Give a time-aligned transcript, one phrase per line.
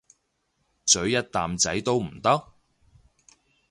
[0.87, 2.53] 咀一啖仔都唔得？